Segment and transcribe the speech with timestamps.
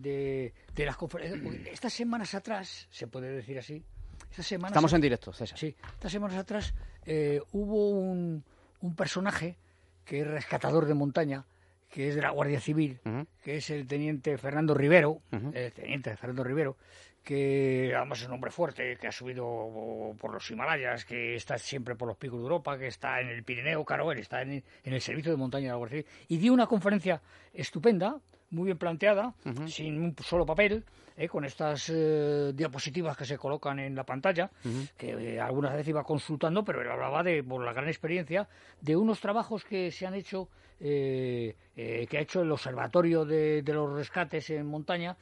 [0.00, 1.40] de, de las conferencias.
[1.66, 3.82] Estas semanas atrás, se puede decir así,
[4.30, 5.58] estas semanas Estamos en directo, César.
[5.58, 6.74] Sí, estas semanas atrás
[7.04, 8.44] eh, hubo un,
[8.80, 9.56] un personaje
[10.04, 11.44] que es rescatador de montaña,
[11.90, 13.00] que es de la Guardia Civil,
[13.42, 16.76] que es el teniente Fernando Rivero, el teniente Fernando Rivero,
[17.22, 21.94] que además es un hombre fuerte, que ha subido por los Himalayas, que está siempre
[21.94, 24.92] por los picos de Europa, que está en el Pirineo, claro, él está en, en
[24.94, 27.20] el servicio de montaña de la Guardia Civil, y dio una conferencia
[27.52, 28.18] estupenda,
[28.50, 29.34] muy bien planteada,
[29.68, 30.84] sin un solo papel,
[31.16, 34.50] eh, con estas eh, diapositivas que se colocan en la pantalla,
[34.96, 38.48] que eh, algunas veces iba consultando, pero él hablaba de, por la gran experiencia,
[38.80, 41.54] de unos trabajos que se han hecho, que
[42.16, 45.16] ha hecho el Observatorio de, de los Rescates en Montaña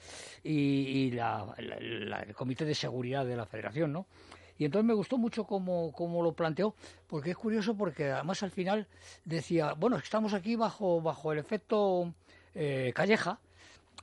[0.45, 4.06] y, y la- la- la- el Comité de Seguridad de la Federación, ¿no?
[4.59, 6.74] Y entonces me gustó mucho cómo, cómo lo planteó,
[7.06, 8.87] porque es curioso porque además al final
[9.24, 12.15] decía, bueno, estamos aquí bajo, bajo el efecto
[12.56, 13.38] eh, Calleja,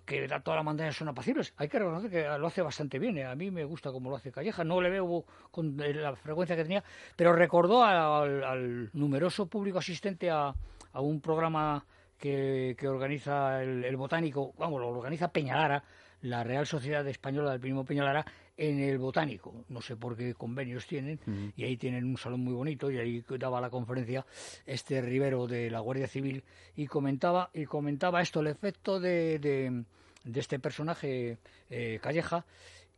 [0.05, 1.53] que da toda la montaña son apacibles.
[1.57, 3.17] Hay que reconocer que lo hace bastante bien.
[3.17, 3.25] eh.
[3.25, 4.63] A mí me gusta cómo lo hace Calleja.
[4.63, 6.83] No le veo con eh, la frecuencia que tenía,
[7.15, 10.53] pero recordó al, al numeroso público asistente a
[10.93, 11.85] un programa
[12.23, 15.83] que, que organiza el, el botánico, vamos, lo organiza Peñalara,
[16.21, 19.65] la Real Sociedad Española del Primo Peñalara, en el botánico.
[19.67, 21.19] No sé por qué convenios tienen,
[21.57, 24.25] y ahí tienen un salón muy bonito, y ahí daba la conferencia
[24.65, 26.45] este Rivero de la Guardia Civil,
[26.77, 29.83] y comentaba, y comentaba esto, el efecto de, de,
[30.23, 32.45] de este personaje eh, Calleja,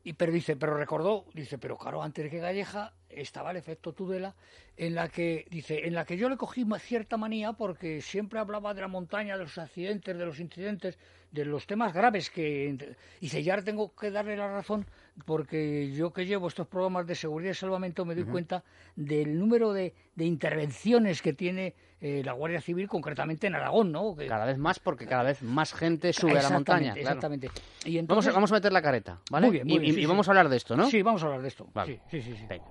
[0.03, 3.93] y pero dice, pero recordó, dice, pero claro, antes de que Calleja estaba el efecto
[3.93, 4.35] Tudela,
[4.77, 8.73] en la que, dice, en la que yo le cogí cierta manía porque siempre hablaba
[8.73, 10.97] de la montaña, de los accidentes, de los incidentes,
[11.31, 14.85] de los temas graves que dice, ya tengo que darle la razón
[15.25, 18.63] porque yo que llevo estos programas de seguridad y salvamento me doy cuenta
[18.95, 24.15] del número de, de intervenciones que tiene eh, la Guardia Civil, concretamente en Aragón, ¿no?
[24.15, 26.93] Que- Cada vez más porque cada vez más gente sube a la montaña.
[26.93, 26.99] claro.
[26.99, 27.47] Exactamente.
[27.85, 29.47] Y Vamos, entonces, a, vamos a meter la careta, ¿vale?
[29.47, 30.07] Muy bien, muy y, bien, y- sí, y sí.
[30.07, 30.89] vamos a hablar de esto, ¿no?
[30.89, 31.67] Sí, vamos a hablar de esto.
[31.73, 31.99] Vale.
[32.11, 32.37] Sí, sí, sí.
[32.37, 32.45] sí.
[32.47, 32.65] Venga.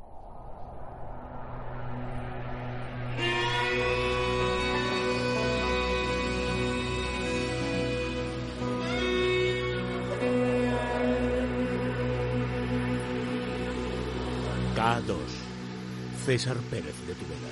[16.24, 17.48] César Pérez de Tudela.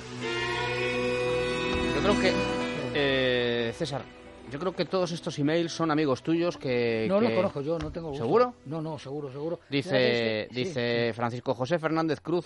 [1.95, 2.33] Yo creo que,
[2.95, 4.03] eh, César,
[4.51, 7.05] yo creo que todos estos emails son amigos tuyos que...
[7.07, 8.23] No que- lo conozco yo, no tengo gusto.
[8.23, 8.53] ¿Seguro?
[8.65, 9.59] No, no, seguro, seguro.
[9.69, 12.45] Dice, este- sí, dice Francisco José Fernández Cruz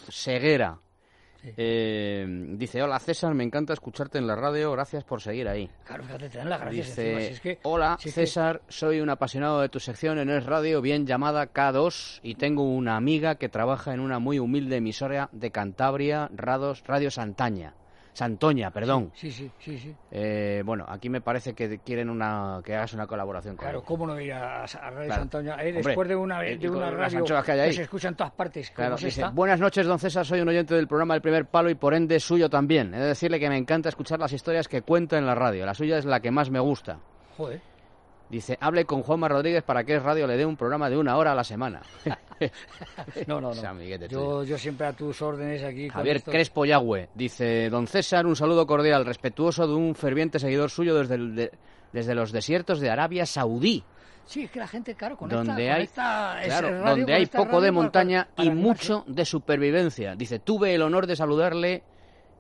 [1.44, 2.26] Eh,
[2.58, 5.70] dice, hola César, me encanta escucharte en la radio, gracias por seguir ahí.
[5.86, 8.22] Claro, fíjate, te dan las gracias Dice, encima, si es que- hola si es que-
[8.22, 12.64] César, soy un apasionado de tu sección en Es Radio, bien llamada K2, y tengo
[12.64, 17.74] una amiga que trabaja en una muy humilde emisora de Cantabria, Rados, Radio Santaña.
[18.18, 19.12] Santoña, perdón.
[19.14, 19.96] Sí, sí, sí, sí.
[20.10, 23.84] Eh, bueno, aquí me parece que quieren una que hagas una colaboración con Claro.
[23.84, 25.22] ¿cómo no ir a, a Radio Claro.
[25.22, 25.52] Santoña?
[25.64, 27.74] Eh, Hombre, después de una, de una radio que hay ahí.
[27.74, 30.88] se escucha en todas partes, Claro, dice, buenas noches, don César, soy un oyente del
[30.88, 32.92] programa El Primer Palo y por ende suyo también.
[32.96, 35.64] He de decirle que me encanta escuchar las historias que cuenta en la radio.
[35.68, 36.98] La suya es la que más me gusta.
[37.38, 37.62] Joder.
[38.32, 41.16] Dice, hable con Juanma Rodríguez para que Es Radio le dé un programa de una
[41.18, 41.82] hora a la semana.
[43.28, 43.84] No, no, no.
[44.08, 45.88] Yo, yo siempre a tus órdenes aquí.
[45.88, 46.32] con Javier esto.
[46.32, 51.16] Crespo Yagüe dice, don César, un saludo cordial, respetuoso de un ferviente seguidor suyo desde,
[51.16, 51.52] el de-
[51.94, 53.84] desde los desiertos de Arabia Saudí,
[54.26, 57.26] Sí, es que la gente, claro, conecta, donde hay, conecta ese claro, radio, donde hay
[57.28, 60.16] poco de montaña para y mucho de supervivencia.
[60.18, 61.82] Dice, tuve el honor de saludarle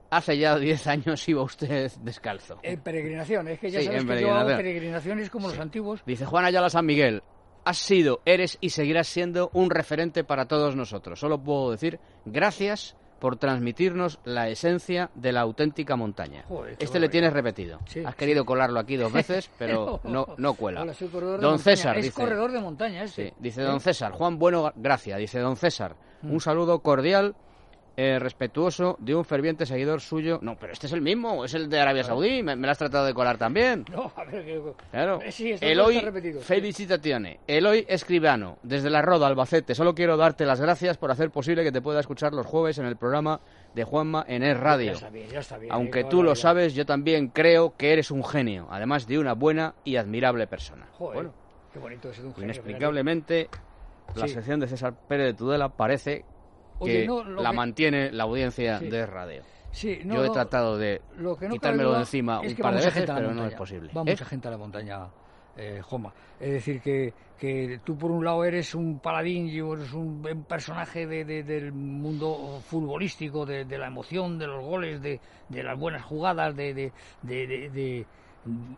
[0.09, 2.59] hace ya 10 años, iba usted descalzo.
[2.61, 6.01] En peregrinación, es que ya Sí, sabes que yo hago peregrinaciones como los antiguos.
[6.05, 7.23] Dice Juan Ayala San Miguel,
[7.67, 11.19] has sido, eres y seguirás siendo un referente para todos nosotros.
[11.19, 16.43] Solo puedo decir gracias por transmitirnos la esencia de la auténtica montaña.
[16.47, 17.79] Joder, este le tienes repetido.
[17.87, 20.83] Sí, has querido colarlo aquí dos veces, pero no, no cuela.
[20.83, 21.75] Hola, soy corredor de Don montaña.
[21.75, 23.29] César es dice, corredor de montaña este.
[23.29, 23.65] Sí, dice ¿Eh?
[23.65, 25.17] don César, Juan Bueno, gracias.
[25.19, 26.31] Dice don César, Mm.
[26.33, 27.35] un saludo cordial,
[27.99, 30.37] eh, respetuoso de un ferviente seguidor suyo.
[30.43, 32.77] No, pero este es el mismo, es el de Arabia Saudí, me, me lo has
[32.77, 33.85] tratado de colar también.
[33.91, 34.61] No, a ver, que...
[34.91, 35.19] Claro.
[35.23, 36.39] Eh, sí, Eloy, repetido.
[36.41, 37.39] felicitaciones.
[37.47, 39.73] Eloy Escribano, desde la Roda, Albacete.
[39.73, 42.85] Solo quiero darte las gracias por hacer posible que te pueda escuchar los jueves en
[42.85, 43.39] el programa
[43.73, 44.91] de Juanma en Es Radio.
[44.91, 45.73] Ya está bien, ya está bien.
[45.73, 49.33] Aunque eh, tú lo sabes, yo también creo que eres un genio, además de una
[49.33, 50.85] buena y admirable persona.
[50.93, 51.33] Joder, Bueno,
[51.73, 53.49] qué bonito es un genio, inexplicablemente,
[54.15, 54.35] la Sí.
[54.35, 56.23] sección de César Pérez de Tudela parece
[56.79, 58.89] Oye, que no, la que- mantiene la audiencia Sí.
[58.89, 59.43] de radio.
[59.71, 62.75] Sí, no, Yo he tratado de lo que no cabe quitármelo de encima un par
[62.75, 63.91] de veces, pero no es posible.
[63.95, 64.05] Va ¿Eh?
[64.11, 65.07] mucha gente a la montaña,
[65.55, 66.13] eh, Joma.
[66.39, 70.43] Es decir, que, que tú por un lado eres un paladín y eres un, un
[70.45, 75.19] personaje de- de- del mundo futbolístico, de, de la emoción, de los goles, de,
[75.49, 76.73] de las buenas jugadas, de,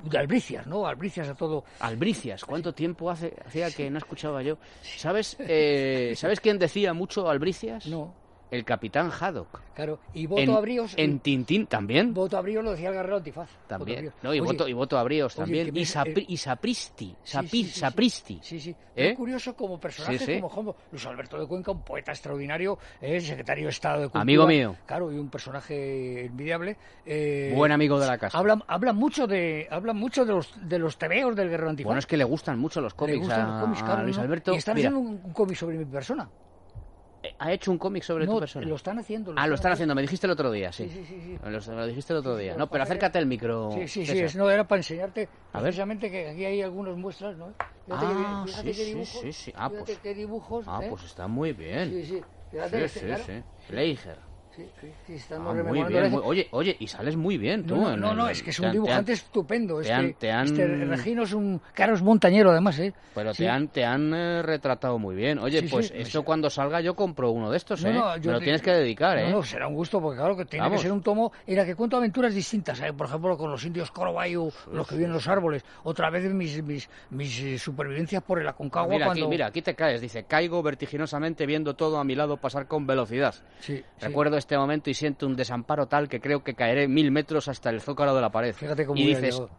[0.03, 0.85] de, albricias, ¿no?
[0.85, 1.63] Albricias a todo.
[1.79, 4.57] Albricias, ¿cuánto tiempo hace hacía que no escuchaba yo?
[4.81, 7.85] ¿Sabes, eh, ¿Sabes quién decía mucho albricias?
[7.87, 8.13] No.
[8.51, 9.61] El capitán Haddock.
[9.75, 10.93] Claro, y voto En, a Bríos.
[10.97, 12.13] en Tintín también.
[12.15, 13.47] Voto a Bríos lo decía el guerrero antifaz.
[13.51, 13.99] Voto a También.
[13.99, 14.13] Bríos.
[14.23, 15.73] No, y, Oye, voto, y voto a Bríos oye, también.
[15.73, 17.15] me- y, Sapri- eh, y Sapristi.
[17.23, 17.79] Sí, Sapi- sí, sí, sí.
[17.79, 18.39] Sapristi.
[18.41, 18.75] Sí, sí.
[18.95, 19.09] ¿Eh?
[19.11, 23.65] Es curioso como personaje, como como Luis Alberto de Cuenca, un poeta extraordinario, eh, secretario
[23.65, 24.21] de Estado de Cultura.
[24.23, 24.75] Amigo mío.
[24.85, 26.75] Claro, y un personaje envidiable.
[27.05, 28.37] eh, Buen amigo de la casa.
[28.37, 31.85] Habla, habla mucho de habla mucho de los de los tebeos del guerrero antifaz.
[31.87, 34.03] Bueno, es que le gustan mucho los Le cómics gustan a, los cómics, a claro,
[34.03, 34.23] Luis ¿no?
[34.23, 34.53] Alberto.
[34.53, 36.27] Y están Mira, haciendo un, un cómic sobre mi persona.
[37.37, 38.67] Ha hecho un cómic sobre no, tu persona.
[38.67, 39.33] lo están haciendo.
[39.35, 40.87] Ah, lo están haciendo, me dijiste el otro día, sí.
[40.89, 42.55] Sí, sí, sí, Lo, lo dijiste el otro día.
[42.55, 43.69] No, pero acércate al micro.
[43.73, 45.63] Sí, sí, sí, es, no, era para enseñarte A ver.
[45.69, 47.53] precisamente que aquí hay algunas muestras, ¿no?
[47.85, 49.53] Fíjate Ah, que, fíjate sí, qué dibujos, sí, sí.
[49.55, 50.87] Ah, pues- qué dibujos, Ah, ¿eh?
[50.89, 51.89] pues está muy bien.
[51.89, 52.21] Sí, sí,
[52.51, 53.23] fíjate, Sí, sí, claro.
[53.25, 53.73] sí.
[53.73, 54.28] Leiger.
[54.59, 56.11] Sí, sí, sí, Ah, estamos muy bien.
[56.11, 57.75] muy- Oye, oye, y sales muy bien tú.
[57.77, 59.81] No, no, el- no, es que es un han- te han- dibujante estupendo.
[59.81, 61.61] te han- este, te han- este Regino es un...
[61.73, 62.93] Claro, es montañero además, ¿eh?
[63.15, 63.43] Pero Sí.
[63.43, 65.39] te han, te han eh, retratado muy bien.
[65.39, 67.93] Oye, Sí, pues esto cuando salga yo compro uno de estos, No, ¿eh?
[67.93, 69.31] no, yo Me lo tienes que dedicar, ¿eh?
[69.31, 70.79] No, será un gusto porque claro que tiene Vamos.
[70.81, 72.91] que ser un tomo en el que cuento aventuras distintas, ¿eh?
[72.91, 76.61] por ejemplo con los indios Corobayu, los que viven en los árboles, otra vez mis,
[76.63, 79.23] mis, mis eh, supervivencias por el Aconcagua mira, cuando...
[79.25, 80.01] aquí, mira, aquí te caes.
[80.01, 83.35] Dice, caigo vertiginosamente viendo todo a mi lado pasar con velocidad.
[83.61, 83.81] Sí.
[84.01, 87.69] Recuerdo este momento y siento un desamparo tal que creo que caeré mil metros hasta
[87.69, 88.53] el zócalo de la pared.
[88.53, 89.49] Fíjate cómo y dices, llegado.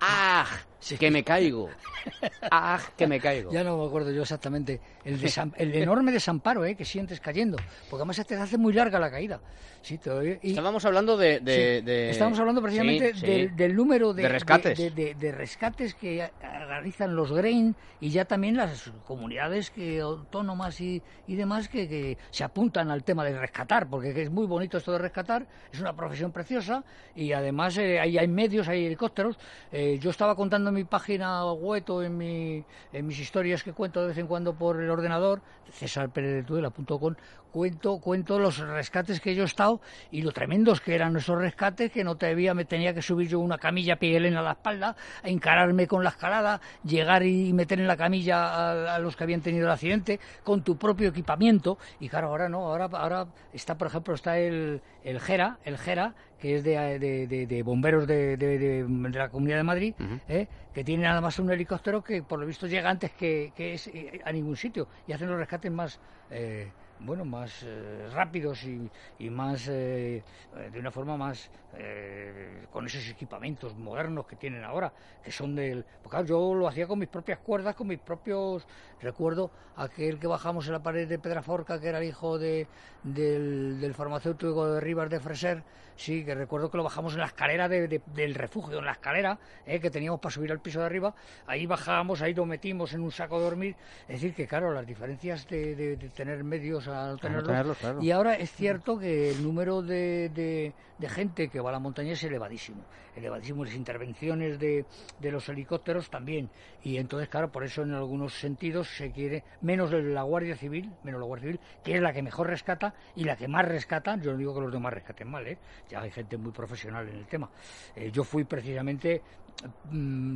[0.83, 0.97] ¡Ah!
[0.99, 1.69] Que me caigo.
[2.51, 2.81] ¡ah!
[2.97, 3.53] Que me caigo.
[3.53, 6.75] Ya no me acuerdo yo exactamente el, desam- el enorme desamparo ¿eh?
[6.77, 7.57] que sientes cayendo,
[7.89, 9.41] porque además se te hace muy larga la caída.
[9.83, 11.41] Sí, te- y- Estábamos hablando de...
[11.41, 13.27] de- Sí, de- Estábamos hablando precisamente Sí, sí.
[13.27, 14.79] del, del número de, De rescates.
[14.79, 20.81] de, de- de rescates que realizan los GRAIN y ya también las comunidades que, autónomas
[20.81, 24.79] y, y demás que, que se apuntan al tema de rescatar, porque es muy bonito
[24.79, 26.85] esto de rescatar, es una profesión preciosa
[27.15, 29.39] y además eh, hay, hay medios, hay helicópteros.
[29.73, 33.73] Eh, yo estaba contando en mi página web o en, mi, en mis historias que
[33.73, 37.15] cuento de vez en cuando por el ordenador, cesarpereztudela.com,
[37.51, 39.81] cuento, cuento los rescates que yo he estado
[40.11, 43.29] y lo tremendos que eran esos rescates, que no te debía, me tenía que subir
[43.29, 47.81] yo una camilla pielena a la espalda, a encararme con la escalada, llegar y meter
[47.81, 51.79] en la camilla a, a los que habían tenido el accidente, con tu propio equipamiento,
[51.99, 56.15] y claro, ahora no, ahora, ahora está, por ejemplo, está el, el GERA, el GERA,
[56.39, 59.95] que es de, de- de- de bomberos de, de- de- de la Comunidad de Madrid,
[60.29, 60.49] ¿eh?
[60.73, 63.89] que tiene nada más un helicóptero que por lo visto llega antes que, que es,
[63.89, 66.01] eh, a ningún sitio y hacen los rescates más
[66.31, 66.71] eh,
[67.01, 70.23] bueno más eh, rápidos y, y más eh,
[70.71, 74.93] de una forma más eh, con esos equipamientos modernos que tienen ahora
[75.23, 78.67] que son del porque claro, yo lo hacía con mis propias cuerdas con mis propios
[78.99, 82.69] recuerdo aquel que bajamos en la pared de Pedraforca que era el hijo de
[83.03, 85.65] del, farmacéutico de Rivas de Freser
[85.97, 88.93] sí que recuerdo que lo bajamos en la escalera de- de- del refugio en la
[88.93, 91.15] escalera que teníamos para subir al piso de arriba
[91.47, 93.77] ahí bajábamos ahí lo metimos en un saco de dormir
[94.07, 98.03] es decir que claro las diferencias de- de tener medios a no tenerlos, tenerlos, claro.
[98.03, 101.79] y ahora es cierto que el número de, de- de gente que va a la
[101.79, 102.83] montaña es elevadísimo.
[103.17, 103.65] Elevadísimo.
[103.65, 104.85] Las intervenciones de,
[105.19, 106.51] de los helicópteros también.
[106.83, 111.19] Y entonces claro por eso en algunos sentidos se quiere menos la Guardia Civil menos
[111.21, 114.17] la Guardia Civil que es la que mejor rescata y la que más rescata.
[114.21, 115.57] Yo no digo que los demás rescaten mal ¿eh?
[115.89, 117.49] ya hay gente muy profesional en el tema.
[117.97, 119.23] Eh, yo fui precisamente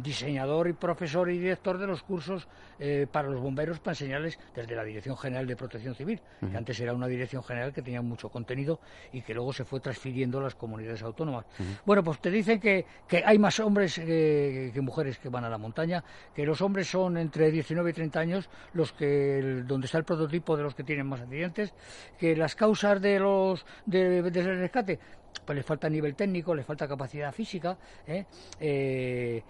[0.02, 2.46] diseñador y profesor y director de los cursos
[2.78, 6.78] eh, para los bomberos para enseñarles desde la Dirección General de Protección Civil, que antes
[6.80, 8.80] era una dirección general que tenía mucho contenido
[9.12, 11.47] y que luego se fue transfiriendo a las comunidades autónomas.
[11.85, 15.49] Bueno, pues te dicen que, que hay más hombres que, que mujeres que van a
[15.49, 16.02] la montaña,
[16.35, 20.04] que los hombres son entre 19 y 30 años los que el- donde está el
[20.04, 21.73] prototipo de los que tienen más accidentes,
[22.18, 24.99] que las causas de los de, del rescate
[25.45, 27.76] pues les falta nivel técnico, les falta capacidad física.
[28.07, 28.25] ¿eh?
[28.61, 29.43] Eh,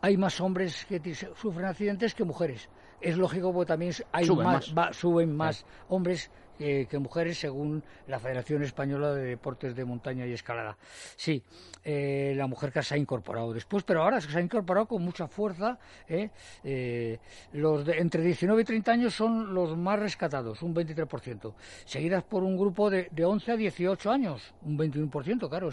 [0.00, 1.00] hay más hombres que
[1.34, 2.68] sufren accidentes que mujeres.
[3.00, 4.88] Es lógico porque también hay Suben más, más.
[4.88, 6.30] va- suben más hombres
[6.62, 10.76] que, mujeres según la Federación Española de Deportes de Montaña y Escalada.
[11.16, 11.42] Sí,
[11.84, 15.26] eh, la mujer que se ha incorporado después, pero ahora se ha incorporado con mucha
[15.26, 15.78] fuerza.
[16.08, 16.30] ¿eh?
[16.62, 17.18] Eh,
[17.52, 21.54] los de entre 19 y 30 años son los más rescatados, un 23%,
[21.84, 25.70] seguidas por un grupo de, de 11 a 18 años, un 21%, claro.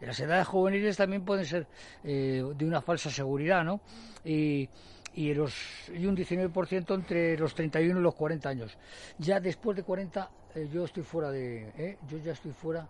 [0.00, 1.66] las edades juveniles también pueden ser
[2.02, 3.80] de una falsa seguridad, ¿no?
[4.24, 4.68] Y,
[5.14, 5.54] y, los,
[5.94, 8.76] y un 19% entre los 31 y los 40 años.
[9.18, 11.68] Ya después de 40 eh, yo estoy fuera de...
[11.76, 11.98] ¿eh?
[12.08, 12.86] Yo ya estoy fuera...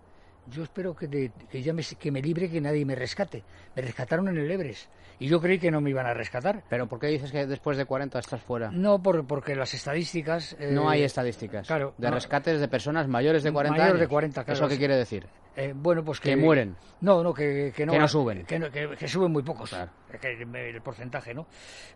[0.48, 3.44] Yo espero que, de- que ya me, que me libre, que nadie me rescate.
[3.76, 6.62] Me rescataron en el Everest y yo creí que no me iban a rescatar.
[6.68, 8.70] Pero ¿por qué dices que después de 40 estás fuera?
[8.70, 10.56] No, por, porque las estadísticas...
[10.58, 12.14] eh, No hay estadísticas claro, de no.
[12.14, 14.10] rescates de personas mayores de 40 Mayores de años.
[14.10, 14.58] 40, claro.
[14.58, 15.26] ¿Eso qué quiere decir?
[15.56, 16.76] Eh, bueno, pues que, mueren.
[17.00, 18.44] No, no, que, que no, que no suben.
[18.46, 19.68] Que, no, que, suben muy pocos.
[19.70, 19.90] Claro.
[20.54, 21.46] el porcentaje, ¿no?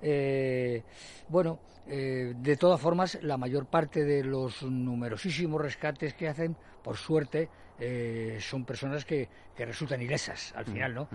[0.02, 0.82] Eh,
[1.28, 6.96] bueno, eh, de todas formas, la mayor parte de los numerosísimos rescates que hacen, por
[6.96, 7.48] suerte,
[7.80, 11.08] eh, son personas que, que, resultan ilesas al final, ¿no?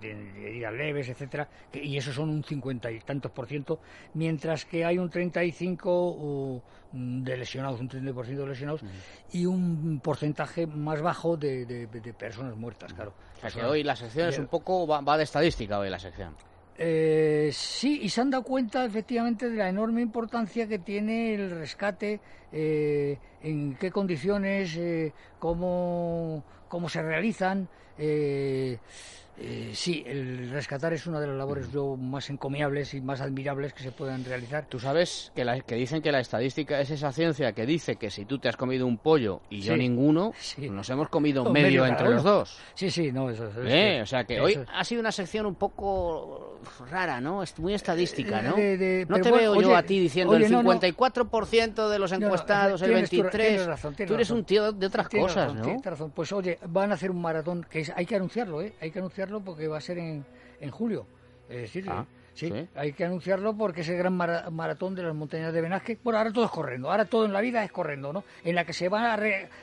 [0.00, 3.80] Tienen heridas leves, etcétera, y eso son un cincuenta y tantos por ciento,
[4.14, 8.82] mientras que hay un 35 de lesionados, un 30% de lesionados,
[9.32, 13.12] y un porcentaje más bajo de, de, personas muertas, claro.
[13.36, 15.98] O sea que hoy la sección es un poco, va, va de estadística hoy la
[15.98, 16.34] sección.
[16.76, 21.50] Eh, sí, y se han dado cuenta efectivamente de la enorme importancia que tiene el
[21.52, 22.20] rescate,
[22.52, 27.68] eh, en qué condiciones, eh, cómo, cómo se realizan.
[27.96, 28.78] Eh,
[29.36, 33.82] eh, sí, el rescatar es una de las labores más encomiables y más admirables que
[33.82, 34.66] se puedan realizar.
[34.68, 38.10] Tú sabes que, la, que dicen que la estadística es esa ciencia que dice que
[38.10, 40.32] si tú te has comido un pollo y yo ninguno,
[40.70, 42.58] nos hemos comido medio, entre los dos.
[42.74, 46.60] Sí, sí, no, eso, eh, O sea que hoy ha sido una sección un poco
[46.90, 47.42] rara, ¿no?
[47.42, 48.50] Es muy estadística, ¿no?
[48.50, 54.06] no te veo yo a ti diciendo el 54% de los encuestados, el 23%.
[54.06, 55.76] tú eres un tío de otras cosas, ¿no?
[55.84, 56.12] razón.
[56.14, 58.74] Pues oye, van a hacer un maratón que hay que anunciarlo, ¿eh?
[58.80, 60.24] Hay que anunciarlo porque va a ser en,
[60.60, 61.06] en julio.
[61.48, 65.52] Es decir, ah, sí, hay que anunciarlo porque es el gran maratón de las montañas
[65.52, 65.98] de Benasque.
[66.02, 68.24] Bueno, ahora todo es corriendo, ahora todo en la vida es corriendo, ¿no?
[68.44, 69.18] En la que se va a,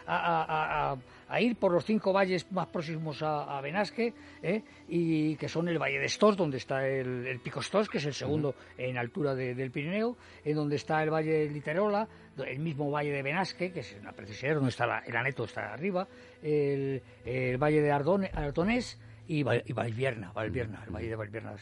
[0.05, 4.13] a, a, ir por los cinco valles más próximos a, Benasque,
[4.43, 4.61] ¿eh?
[4.87, 8.13] y que son el Valle de Stos, donde está el, Pico Stos, que es el
[8.13, 12.07] segundo en altura del Pirineo, en donde está el Valle de Literola,
[12.45, 16.07] el mismo Valle de Benasque, que es la precisión donde está el Aneto está arriba,
[16.43, 17.01] el,
[17.57, 18.99] Valle de Ardonés,
[19.31, 21.55] y, Valvierna, Valvierna, el valle de Valvierna.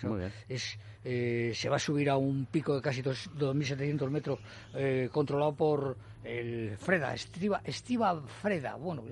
[0.48, 4.40] Es, eh, se va a subir a un pico de casi 2.700 metros
[4.74, 8.76] eh, controlado por el Freda, Estiva, Estiva Freda.
[8.76, 9.04] Bueno,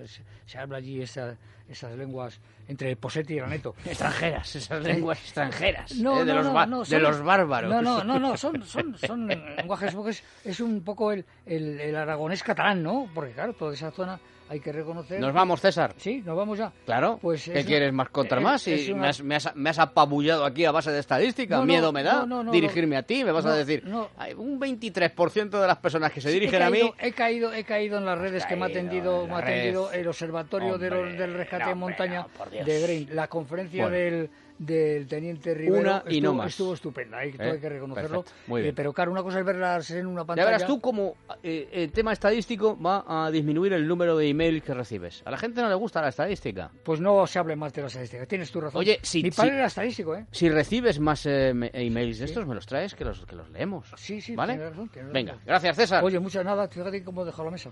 [0.46, 1.38] se, habla allí esa,
[1.70, 3.76] esas lenguas entre Posetti y el Aneto.
[3.86, 5.96] Extranjeras, esas lenguas extranjeras.
[5.96, 7.72] No, eh, de, los de los bárbaros.
[7.72, 11.80] No, no, no, no son, son, son lenguajes, porque es, es un poco el, el,
[11.80, 13.10] el aragonés catalán, ¿no?
[13.14, 15.20] Porque claro, toda esa zona hay que reconocer.
[15.20, 15.94] ¿Nos vamos, César?
[15.98, 16.72] Sí, nos vamos ya.
[16.86, 17.20] Claro.
[17.22, 18.68] Pues ¿Qué quieres más contra más?
[18.68, 21.62] Y me, has, me, has, me, has, apabullado aquí a base de estadística.
[21.62, 23.24] Miedo me da dirigirme a ti.
[23.24, 26.92] Me vas a decir, un 23% de las personas que se dirigen a mí.
[27.00, 30.08] He caído, he caído en las redes que me ha atendido, me ha atendido el
[30.08, 33.16] Observatorio del Rescate de Montaña de Green.
[33.16, 38.26] La conferencia del del teniente Rivera y estuvo, no estuvo estupenda, hay, hay que reconocerlo.
[38.56, 40.46] Eh, pero claro, una cosa es verlas en una pantalla.
[40.46, 44.64] Ya verás tú como eh, el tema estadístico va a disminuir el número de emails
[44.64, 45.22] que recibes.
[45.26, 46.72] A la gente no le gusta la estadística.
[46.84, 48.80] Pues no se hable más de la estadística, tienes tu razón.
[48.80, 50.26] Oye, si, Mi padre era estadístico, ¿eh?
[50.32, 53.92] Si recibes más eh, emails de estos, me los traes, que los, que los leemos.
[53.96, 54.58] Sí, sí, ¿vale?
[54.58, 56.04] razón, Venga, gracias César.
[56.04, 57.72] Oye, muchas nada, fíjate cómo he dejado la mesa.